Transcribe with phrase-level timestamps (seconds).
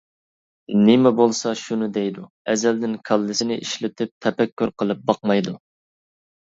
[0.87, 5.59] نېمە بولسا شۇنى دەيدۇ، ئەزەلدىن كاللىسىنى ئىشلىتىپ تەپەككۇر قىلىپ باقمايدۇ.